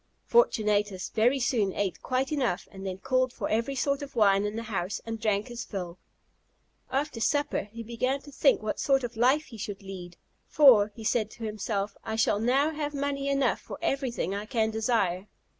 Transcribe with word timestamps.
Fortunatus 0.25 1.09
very 1.09 1.39
soon 1.39 1.73
ate 1.73 2.01
quite 2.01 2.31
enough, 2.31 2.67
and 2.71 2.87
then 2.87 2.97
called 2.97 3.31
for 3.31 3.47
every 3.49 3.75
sort 3.75 4.01
of 4.01 4.15
wine 4.15 4.45
in 4.45 4.55
the 4.55 4.63
house, 4.63 4.99
and 5.05 5.19
drank 5.21 5.47
his 5.47 5.63
fill. 5.63 5.99
After 6.89 7.21
supper, 7.21 7.69
he 7.71 7.83
began 7.83 8.19
to 8.21 8.31
think 8.31 8.63
what 8.63 8.79
sort 8.79 9.03
of 9.03 9.15
life 9.15 9.45
he 9.45 9.59
should 9.59 9.83
lead; 9.83 10.17
"For," 10.47 10.91
said 11.03 11.31
he 11.31 11.37
to 11.37 11.43
himself, 11.45 11.95
"I 12.03 12.15
shall 12.15 12.39
now 12.39 12.71
have 12.71 12.95
money 12.95 13.29
enough 13.29 13.59
for 13.61 13.77
everything 13.79 14.33
I 14.33 14.47
can 14.47 14.71
desire." 14.71 15.27